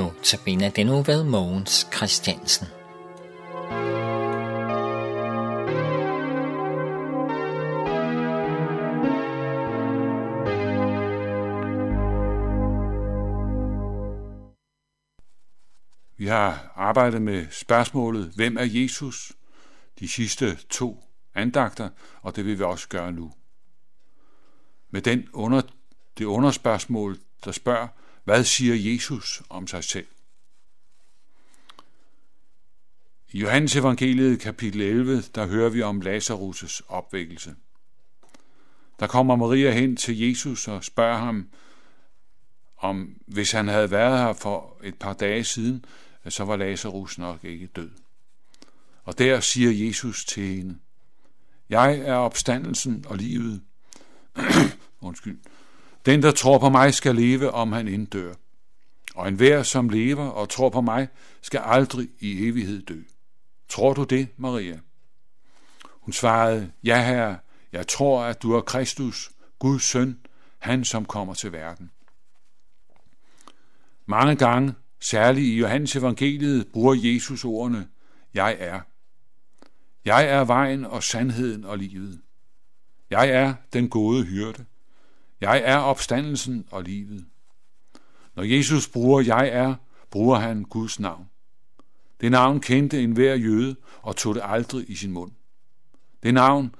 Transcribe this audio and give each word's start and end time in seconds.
Nu 0.00 0.12
tabiner 0.22 0.70
den 0.70 0.86
nu 0.86 1.02
ved 1.02 1.24
Mogens 1.24 1.86
Christiansen. 1.96 2.66
Vi 16.16 16.26
har 16.26 16.72
arbejdet 16.76 17.22
med 17.22 17.46
spørgsmålet, 17.50 18.32
hvem 18.36 18.56
er 18.56 18.64
Jesus? 18.64 19.32
De 19.98 20.08
sidste 20.08 20.58
to 20.70 21.04
andagter, 21.34 21.88
og 22.22 22.36
det 22.36 22.44
vil 22.44 22.58
vi 22.58 22.64
også 22.64 22.88
gøre 22.88 23.12
nu. 23.12 23.32
Med 24.90 25.02
den 25.02 25.28
under, 25.32 25.62
det 26.18 26.24
underspørgsmål, 26.24 27.18
der 27.44 27.52
spørger, 27.52 27.88
hvad 28.24 28.44
siger 28.44 28.92
Jesus 28.92 29.42
om 29.48 29.66
sig 29.66 29.84
selv? 29.84 30.06
I 33.32 33.38
Johannes 33.38 33.76
evangeliet 33.76 34.40
kapitel 34.40 34.80
11, 34.80 35.22
der 35.34 35.46
hører 35.46 35.70
vi 35.70 35.82
om 35.82 36.02
Lazarus' 36.02 36.80
opvækkelse. 36.88 37.54
Der 39.00 39.06
kommer 39.06 39.36
Maria 39.36 39.70
hen 39.70 39.96
til 39.96 40.18
Jesus 40.18 40.68
og 40.68 40.84
spørger 40.84 41.18
ham, 41.18 41.48
om 42.76 43.16
hvis 43.26 43.52
han 43.52 43.68
havde 43.68 43.90
været 43.90 44.18
her 44.18 44.32
for 44.32 44.76
et 44.82 44.94
par 44.94 45.12
dage 45.12 45.44
siden, 45.44 45.84
så 46.28 46.44
var 46.44 46.56
Lazarus 46.56 47.18
nok 47.18 47.44
ikke 47.44 47.66
død. 47.66 47.90
Og 49.04 49.18
der 49.18 49.40
siger 49.40 49.86
Jesus 49.86 50.24
til 50.24 50.42
hende, 50.42 50.78
Jeg 51.68 51.98
er 51.98 52.14
opstandelsen 52.14 53.04
og 53.08 53.16
livet. 53.16 53.62
Undskyld. 55.00 55.38
Den, 56.06 56.22
der 56.22 56.30
tror 56.30 56.58
på 56.58 56.68
mig, 56.68 56.94
skal 56.94 57.14
leve, 57.14 57.50
om 57.50 57.72
han 57.72 57.88
inddør. 57.88 58.34
Og 59.14 59.28
enhver, 59.28 59.62
som 59.62 59.88
lever 59.88 60.28
og 60.28 60.48
tror 60.48 60.68
på 60.68 60.80
mig, 60.80 61.08
skal 61.42 61.60
aldrig 61.64 62.08
i 62.20 62.48
evighed 62.48 62.82
dø. 62.82 63.00
Tror 63.68 63.94
du 63.94 64.04
det, 64.04 64.28
Maria? 64.36 64.80
Hun 65.90 66.12
svarede, 66.12 66.72
ja 66.84 67.04
herre, 67.06 67.38
jeg 67.72 67.88
tror, 67.88 68.22
at 68.22 68.42
du 68.42 68.52
er 68.52 68.60
Kristus, 68.60 69.30
Guds 69.58 69.82
søn, 69.82 70.18
han 70.58 70.84
som 70.84 71.04
kommer 71.04 71.34
til 71.34 71.52
verden. 71.52 71.90
Mange 74.06 74.36
gange, 74.36 74.74
særligt 75.00 75.46
i 75.46 75.58
Johannes 75.58 75.96
evangeliet, 75.96 76.66
bruger 76.72 76.94
Jesus 76.94 77.44
ordene, 77.44 77.88
jeg 78.34 78.56
er. 78.58 78.80
Jeg 80.04 80.28
er 80.28 80.44
vejen 80.44 80.84
og 80.84 81.02
sandheden 81.02 81.64
og 81.64 81.78
livet. 81.78 82.20
Jeg 83.10 83.28
er 83.28 83.54
den 83.72 83.88
gode 83.88 84.24
hyrde. 84.24 84.64
Jeg 85.40 85.62
er 85.64 85.76
opstandelsen 85.76 86.66
og 86.70 86.82
livet. 86.82 87.26
Når 88.34 88.42
Jesus 88.42 88.88
bruger 88.88 89.20
jeg 89.20 89.48
er, 89.48 89.74
bruger 90.10 90.38
han 90.38 90.62
Guds 90.62 91.00
navn. 91.00 91.30
Det 92.20 92.30
navn 92.30 92.60
kendte 92.60 93.02
enhver 93.02 93.34
jøde 93.34 93.76
og 94.02 94.16
tog 94.16 94.34
det 94.34 94.42
aldrig 94.44 94.90
i 94.90 94.94
sin 94.94 95.12
mund. 95.12 95.32
Det 96.22 96.34
navn 96.34 96.74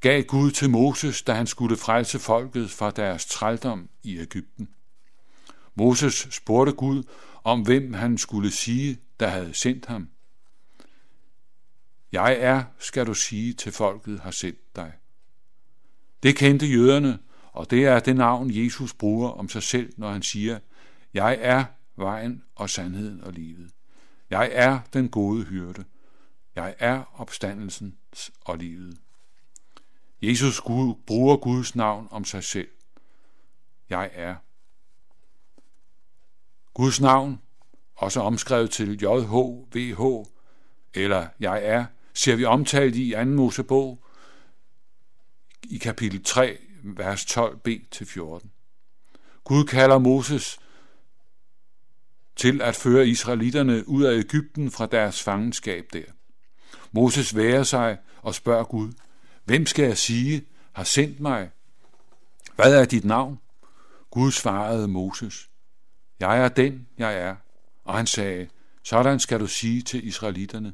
gav 0.00 0.22
Gud 0.22 0.50
til 0.50 0.70
Moses, 0.70 1.22
da 1.22 1.32
han 1.32 1.46
skulle 1.46 1.76
frelse 1.76 2.18
folket 2.18 2.70
fra 2.70 2.90
deres 2.90 3.26
trældom 3.26 3.88
i 4.02 4.18
Ægypten. 4.18 4.68
Moses 5.74 6.28
spurgte 6.30 6.72
Gud 6.72 7.02
om, 7.44 7.62
hvem 7.62 7.92
han 7.92 8.18
skulle 8.18 8.50
sige, 8.50 8.98
der 9.20 9.28
havde 9.28 9.54
sendt 9.54 9.86
ham. 9.86 10.08
Jeg 12.12 12.36
er, 12.40 12.64
skal 12.78 13.06
du 13.06 13.14
sige 13.14 13.52
til 13.52 13.72
folket, 13.72 14.20
har 14.20 14.30
sendt 14.30 14.76
dig. 14.76 14.92
Det 16.22 16.36
kendte 16.36 16.66
jøderne, 16.66 17.18
og 17.52 17.70
det 17.70 17.84
er 17.84 18.00
det 18.00 18.16
navn, 18.16 18.50
Jesus 18.54 18.94
bruger 18.94 19.30
om 19.30 19.48
sig 19.48 19.62
selv, 19.62 19.92
når 19.96 20.10
han 20.10 20.22
siger, 20.22 20.58
Jeg 21.14 21.38
er 21.40 21.64
vejen 21.96 22.42
og 22.54 22.70
sandheden 22.70 23.24
og 23.24 23.32
livet. 23.32 23.70
Jeg 24.30 24.50
er 24.52 24.78
den 24.92 25.08
gode 25.08 25.44
hyrde. 25.44 25.84
Jeg 26.54 26.74
er 26.78 27.20
opstandelsen 27.20 27.96
og 28.40 28.58
livet. 28.58 28.98
Jesus 30.22 30.60
bruger 31.06 31.36
Guds 31.36 31.76
navn 31.76 32.08
om 32.10 32.24
sig 32.24 32.44
selv. 32.44 32.68
Jeg 33.90 34.10
er. 34.12 34.36
Guds 36.74 37.00
navn, 37.00 37.40
også 37.96 38.20
omskrevet 38.20 38.70
til 38.70 39.02
JHVH, 39.02 40.00
eller 40.94 41.28
jeg 41.40 41.64
er, 41.64 41.84
ser 42.14 42.36
vi 42.36 42.44
omtalt 42.44 42.96
i 42.96 43.12
2. 43.16 43.24
Mosebog 43.24 44.04
i 45.62 45.78
kapitel 45.78 46.24
3, 46.24 46.58
vers 46.82 47.24
12b-14. 47.24 48.48
Gud 49.44 49.64
kalder 49.64 49.98
Moses 49.98 50.58
til 52.36 52.62
at 52.62 52.76
føre 52.76 53.08
israelitterne 53.08 53.88
ud 53.88 54.02
af 54.02 54.18
Ægypten 54.18 54.70
fra 54.70 54.86
deres 54.86 55.22
fangenskab 55.22 55.86
der. 55.92 56.04
Moses 56.92 57.36
værer 57.36 57.62
sig 57.62 57.98
og 58.22 58.34
spørger 58.34 58.64
Gud, 58.64 58.92
hvem 59.44 59.66
skal 59.66 59.84
jeg 59.84 59.98
sige 59.98 60.46
har 60.72 60.84
sendt 60.84 61.20
mig? 61.20 61.50
Hvad 62.56 62.80
er 62.80 62.84
dit 62.84 63.04
navn? 63.04 63.40
Gud 64.10 64.30
svarede 64.30 64.88
Moses, 64.88 65.50
jeg 66.20 66.44
er 66.44 66.48
den, 66.48 66.88
jeg 66.98 67.18
er. 67.18 67.36
Og 67.84 67.96
han 67.96 68.06
sagde, 68.06 68.48
sådan 68.82 69.20
skal 69.20 69.40
du 69.40 69.46
sige 69.46 69.82
til 69.82 70.06
israelitterne, 70.06 70.72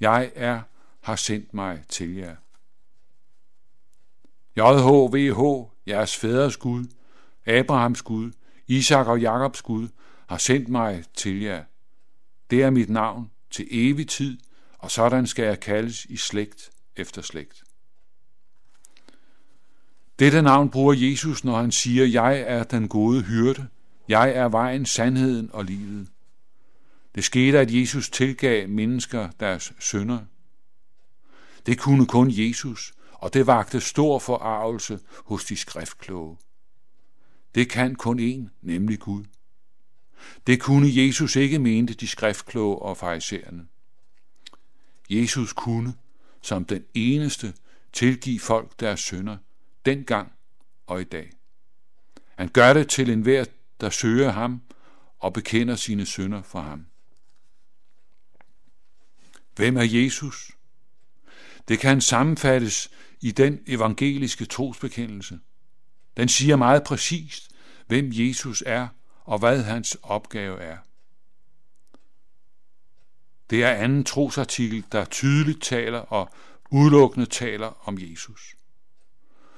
jeg 0.00 0.32
er, 0.34 0.60
har 1.00 1.16
sendt 1.16 1.54
mig 1.54 1.82
til 1.88 2.16
jer. 2.16 2.36
JHVH, 4.58 5.70
jeres 5.86 6.16
fædres 6.16 6.56
Gud, 6.56 6.84
Abrahams 7.46 8.02
Gud, 8.02 8.32
Isak 8.66 9.06
og 9.06 9.20
Jakobs 9.20 9.62
Gud, 9.62 9.88
har 10.28 10.38
sendt 10.38 10.68
mig 10.68 11.04
til 11.14 11.40
jer. 11.40 11.64
Det 12.50 12.62
er 12.62 12.70
mit 12.70 12.90
navn 12.90 13.30
til 13.50 13.66
evig 13.70 14.08
tid, 14.08 14.38
og 14.78 14.90
sådan 14.90 15.26
skal 15.26 15.44
jeg 15.44 15.60
kaldes 15.60 16.04
i 16.04 16.16
slægt 16.16 16.70
efter 16.96 17.22
slægt. 17.22 17.64
Dette 20.18 20.42
navn 20.42 20.70
bruger 20.70 20.94
Jesus, 20.94 21.44
når 21.44 21.56
han 21.56 21.72
siger, 21.72 22.04
jeg 22.04 22.40
er 22.46 22.64
den 22.64 22.88
gode 22.88 23.22
hyrde, 23.22 23.68
jeg 24.08 24.30
er 24.30 24.48
vejen, 24.48 24.86
sandheden 24.86 25.50
og 25.52 25.64
livet. 25.64 26.08
Det 27.14 27.24
skete, 27.24 27.58
at 27.58 27.74
Jesus 27.74 28.10
tilgav 28.10 28.68
mennesker 28.68 29.28
deres 29.40 29.72
sønder. 29.78 30.18
Det 31.66 31.78
kunne 31.78 32.06
kun 32.06 32.28
Jesus, 32.30 32.92
og 33.18 33.34
det 33.34 33.46
vagte 33.46 33.80
stor 33.80 34.18
forarvelse 34.18 35.00
hos 35.24 35.44
de 35.44 35.56
skriftkloge. 35.56 36.36
Det 37.54 37.70
kan 37.70 37.94
kun 37.94 38.20
én, 38.20 38.50
nemlig 38.62 38.98
Gud. 38.98 39.24
Det 40.46 40.60
kunne 40.60 40.88
Jesus 40.90 41.36
ikke 41.36 41.58
mente 41.58 41.94
de 41.94 42.06
skriftkloge 42.06 42.78
og 42.78 42.96
farisæerne. 42.96 43.66
Jesus 45.10 45.52
kunne, 45.52 45.94
som 46.42 46.64
den 46.64 46.84
eneste, 46.94 47.54
tilgive 47.92 48.40
folk 48.40 48.80
deres 48.80 49.00
synder, 49.00 49.36
dengang 49.84 50.32
og 50.86 51.00
i 51.00 51.04
dag. 51.04 51.32
Han 52.36 52.48
gør 52.48 52.72
det 52.72 52.88
til 52.88 53.10
enhver, 53.10 53.44
der 53.80 53.90
søger 53.90 54.30
ham 54.30 54.62
og 55.18 55.32
bekender 55.32 55.76
sine 55.76 56.06
synder 56.06 56.42
for 56.42 56.60
ham. 56.60 56.86
Hvem 59.56 59.76
er 59.76 59.82
Jesus? 59.82 60.57
Det 61.68 61.78
kan 61.78 62.00
sammenfattes 62.00 62.90
i 63.20 63.30
den 63.30 63.60
evangeliske 63.66 64.44
trosbekendelse. 64.44 65.38
Den 66.16 66.28
siger 66.28 66.56
meget 66.56 66.84
præcist, 66.84 67.50
hvem 67.86 68.10
Jesus 68.12 68.62
er 68.66 68.88
og 69.24 69.38
hvad 69.38 69.62
hans 69.62 69.96
opgave 70.02 70.60
er. 70.60 70.76
Det 73.50 73.64
er 73.64 73.70
anden 73.70 74.04
trosartikel, 74.04 74.84
der 74.92 75.04
tydeligt 75.04 75.62
taler 75.62 75.98
og 75.98 76.30
udelukkende 76.70 77.26
taler 77.26 77.88
om 77.88 77.98
Jesus. 78.00 78.56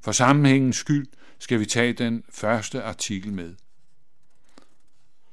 For 0.00 0.12
sammenhængens 0.12 0.76
skyld 0.76 1.06
skal 1.38 1.60
vi 1.60 1.66
tage 1.66 1.92
den 1.92 2.24
første 2.30 2.82
artikel 2.82 3.32
med. 3.32 3.54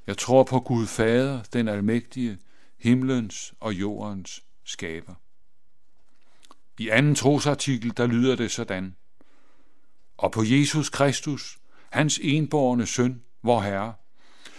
Jeg 0.08 0.18
tror 0.18 0.44
på 0.44 0.60
Gud 0.60 0.88
Fader, 0.88 1.44
den 1.54 1.68
almægtige, 1.68 2.38
himlens 2.78 3.54
og 3.60 3.74
jordens 3.74 4.44
skaber. 4.64 5.16
I 6.80 6.90
anden 6.90 7.16
trosartikel, 7.16 7.98
der 7.98 8.08
lyder 8.08 8.36
det 8.36 8.52
sådan. 8.52 8.96
Og 10.18 10.32
på 10.32 10.44
Jesus 10.44 10.90
Kristus, 10.90 11.58
hans 11.90 12.20
enborgne 12.24 12.86
søn, 12.86 13.22
vor 13.44 13.62
Herre, 13.62 13.94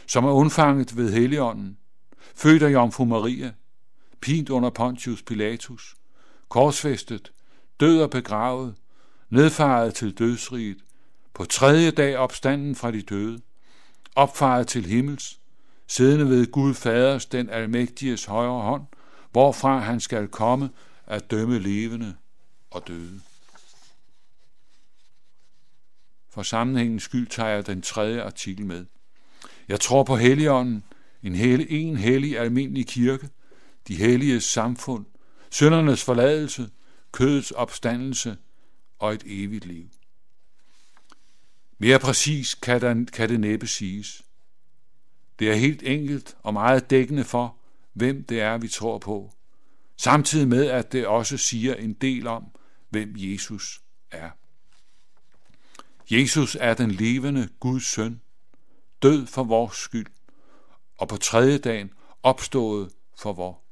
som 0.06 0.24
er 0.24 0.30
undfanget 0.30 0.96
ved 0.96 1.12
Helligånden, 1.12 1.78
født 2.34 2.62
af 2.62 2.72
Jomfru 2.72 3.04
Maria, 3.04 3.52
pint 4.20 4.50
under 4.50 4.70
Pontius 4.70 5.22
Pilatus, 5.22 5.96
korsfæstet, 6.48 7.32
død 7.80 8.02
og 8.02 8.10
begravet, 8.10 8.74
nedfaret 9.30 9.94
til 9.94 10.18
dødsriget, 10.18 10.78
på 11.34 11.44
tredje 11.44 11.90
dag 11.90 12.16
opstanden 12.16 12.74
fra 12.74 12.90
de 12.90 13.02
døde, 13.02 13.40
opfaret 14.16 14.68
til 14.68 14.86
himmels, 14.86 15.40
siddende 15.86 16.28
ved 16.28 16.50
Gud 16.50 16.74
Faders, 16.74 17.26
den 17.26 17.50
almægtiges 17.50 18.24
højre 18.24 18.62
hånd, 18.62 18.82
hvorfra 19.32 19.78
han 19.78 20.00
skal 20.00 20.28
komme 20.28 20.70
at 21.10 21.30
dømme 21.30 21.58
levende 21.58 22.16
og 22.70 22.88
døde. 22.88 23.20
For 26.28 26.42
sammenhængens 26.42 27.02
skyld 27.02 27.26
tager 27.26 27.48
jeg 27.48 27.66
den 27.66 27.82
tredje 27.82 28.22
artikel 28.22 28.66
med. 28.66 28.86
Jeg 29.68 29.80
tror 29.80 30.02
på 30.02 30.16
Helligånden, 30.16 30.84
en, 31.22 31.34
hel, 31.34 31.66
en 31.68 31.96
hellig 31.96 32.38
almindelig 32.38 32.86
kirke, 32.86 33.28
de 33.88 33.96
hellige 33.96 34.40
samfund, 34.40 35.04
søndernes 35.50 36.04
forladelse, 36.04 36.70
kødets 37.12 37.50
opstandelse 37.50 38.36
og 38.98 39.14
et 39.14 39.22
evigt 39.26 39.66
liv. 39.66 39.88
Mere 41.78 41.98
præcis 41.98 42.54
kan, 42.54 42.80
der, 42.80 43.04
kan 43.12 43.28
det 43.28 43.40
næppe 43.40 43.66
siges. 43.66 44.22
Det 45.38 45.50
er 45.50 45.54
helt 45.54 45.82
enkelt 45.82 46.36
og 46.42 46.52
meget 46.52 46.90
dækkende 46.90 47.24
for, 47.24 47.56
hvem 47.92 48.24
det 48.24 48.40
er, 48.40 48.58
vi 48.58 48.68
tror 48.68 48.98
på, 48.98 49.34
samtidig 50.00 50.48
med, 50.48 50.66
at 50.66 50.92
det 50.92 51.06
også 51.06 51.36
siger 51.36 51.74
en 51.74 51.92
del 51.92 52.26
om, 52.26 52.44
hvem 52.90 53.12
Jesus 53.16 53.80
er. 54.10 54.30
Jesus 56.10 56.56
er 56.60 56.74
den 56.74 56.90
levende 56.90 57.48
Guds 57.60 57.84
søn, 57.86 58.20
død 59.02 59.26
for 59.26 59.44
vores 59.44 59.76
skyld, 59.76 60.06
og 60.98 61.08
på 61.08 61.16
tredje 61.16 61.58
dagen 61.58 61.90
opstået 62.22 62.92
for 63.18 63.32
vor 63.32 63.62